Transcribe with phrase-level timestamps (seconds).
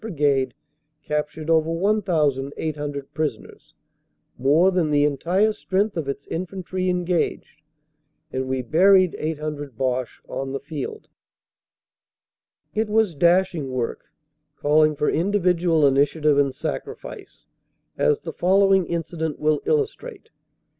[0.01, 0.55] Brigade
[1.03, 3.75] captured over 1,800 prisoners,
[4.35, 7.61] more than the entire strength of its infantry engaged,
[8.33, 11.07] and we buried 800 Boche on the field.
[12.73, 14.05] It was dashing work,
[14.55, 17.45] calling for individual initiative and sacrifice,
[17.95, 20.29] as the following incident will illustrate.